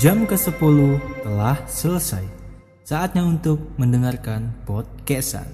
[0.00, 2.24] Jam ke-10 telah selesai.
[2.88, 5.44] Saatnya untuk mendengarkan podcastan.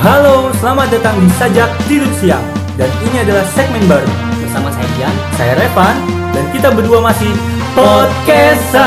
[0.00, 2.40] Halo, selamat datang di Sajak Tidur Siang.
[2.80, 4.08] Dan ini adalah segmen baru.
[4.40, 5.12] Bersama saya Jan.
[5.36, 5.92] Saya Revan,
[6.32, 7.36] dan kita berdua masih
[7.76, 8.80] podcastan.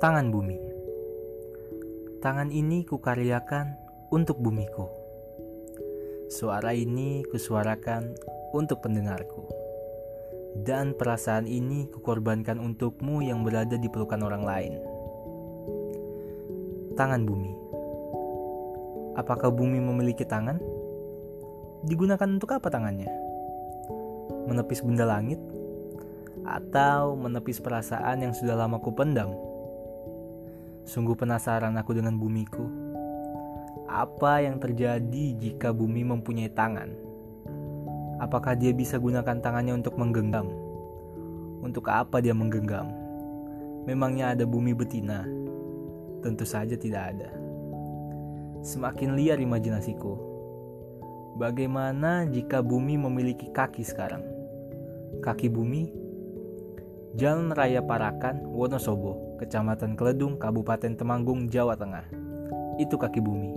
[0.00, 0.56] Tangan bumi.
[2.24, 3.76] Tangan ini kukaryakan
[4.08, 4.88] untuk bumiku.
[6.32, 8.16] Suara ini kusuarakan
[8.56, 9.44] untuk pendengarku.
[10.56, 14.72] Dan perasaan ini kukorbankan untukmu yang berada di pelukan orang lain.
[16.96, 17.52] Tangan bumi.
[19.20, 20.64] Apakah bumi memiliki tangan?
[21.84, 23.12] Digunakan untuk apa tangannya?
[24.48, 25.44] Menepis benda langit?
[26.48, 29.49] Atau menepis perasaan yang sudah lama kupendam?
[30.90, 32.66] Sungguh penasaran aku dengan bumiku.
[33.86, 36.90] Apa yang terjadi jika bumi mempunyai tangan?
[38.18, 40.50] Apakah dia bisa gunakan tangannya untuk menggenggam?
[41.62, 42.90] Untuk apa dia menggenggam?
[43.86, 45.22] Memangnya ada bumi betina?
[46.26, 47.30] Tentu saja tidak ada.
[48.66, 50.18] Semakin liar imajinasiku.
[51.38, 54.26] Bagaimana jika bumi memiliki kaki sekarang?
[55.22, 55.99] Kaki bumi
[57.18, 62.06] Jalan Raya Parakan, Wonosobo, Kecamatan Keledung, Kabupaten Temanggung, Jawa Tengah.
[62.78, 63.50] Itu kaki bumi.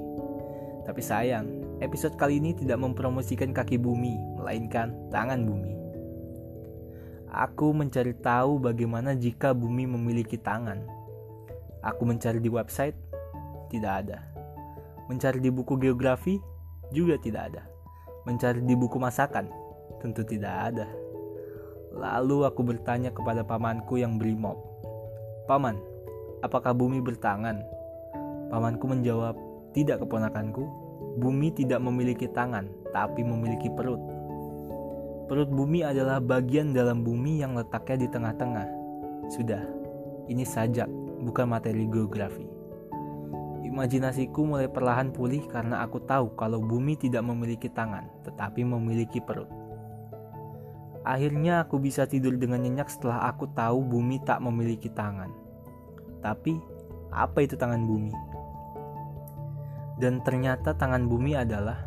[0.90, 5.70] Tapi sayang, episode kali ini tidak mempromosikan kaki bumi, melainkan tangan bumi.
[7.30, 10.82] Aku mencari tahu bagaimana jika bumi memiliki tangan.
[11.86, 12.98] Aku mencari di website,
[13.70, 14.26] tidak ada.
[15.14, 16.42] Mencari di buku geografi,
[16.90, 17.64] juga tidak ada.
[18.26, 19.46] Mencari di buku masakan,
[20.02, 21.03] tentu tidak ada.
[21.94, 24.58] Lalu aku bertanya kepada pamanku yang brimob.
[25.46, 25.78] Paman,
[26.42, 27.62] apakah bumi bertangan?
[28.50, 29.38] Pamanku menjawab,
[29.78, 30.66] tidak keponakanku.
[31.22, 34.02] Bumi tidak memiliki tangan, tapi memiliki perut.
[35.30, 38.68] Perut bumi adalah bagian dalam bumi yang letaknya di tengah-tengah.
[39.30, 39.62] Sudah,
[40.26, 40.90] ini sajak,
[41.22, 42.50] bukan materi geografi.
[43.64, 49.63] Imajinasiku mulai perlahan pulih karena aku tahu kalau bumi tidak memiliki tangan, tetapi memiliki perut.
[51.04, 55.28] Akhirnya aku bisa tidur dengan nyenyak setelah aku tahu bumi tak memiliki tangan.
[56.24, 56.56] Tapi,
[57.12, 58.16] apa itu tangan bumi?
[60.00, 61.84] Dan ternyata tangan bumi adalah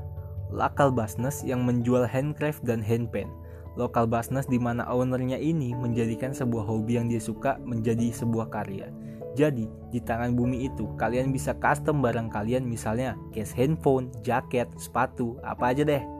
[0.53, 3.33] lokal business yang menjual handcraft dan handpan.
[3.81, 8.93] Lokal business di mana ownernya ini menjadikan sebuah hobi yang dia suka menjadi sebuah karya.
[9.37, 15.37] Jadi, di tangan bumi itu kalian bisa custom barang kalian misalnya case handphone, jaket, sepatu,
[15.45, 16.16] apa aja deh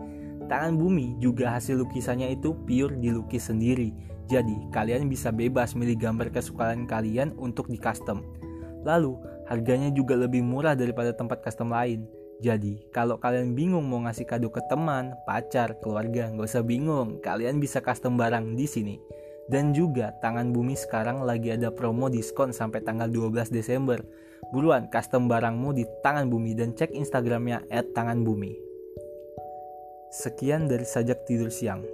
[0.47, 3.91] Tangan bumi juga hasil lukisannya itu pure dilukis sendiri.
[4.27, 8.23] Jadi, kalian bisa bebas milih gambar kesukaan kalian untuk di custom.
[8.87, 9.19] Lalu,
[9.51, 12.07] harganya juga lebih murah daripada tempat custom lain.
[12.43, 17.23] Jadi, kalau kalian bingung mau ngasih kado ke teman, pacar, keluarga, nggak usah bingung.
[17.23, 18.97] Kalian bisa custom barang di sini.
[19.47, 24.03] Dan juga, Tangan Bumi sekarang lagi ada promo diskon sampai tanggal 12 Desember.
[24.51, 27.63] Buruan custom barangmu di Tangan Bumi dan cek Instagramnya
[27.95, 28.66] @tanganbumi.
[30.17, 31.85] Sekian dari sajak tidur siang.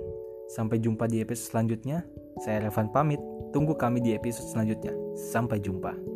[0.46, 2.06] Sampai jumpa di episode selanjutnya.
[2.46, 3.18] Saya Revan pamit.
[3.50, 4.94] Tunggu kami di episode selanjutnya.
[5.18, 6.11] Sampai jumpa.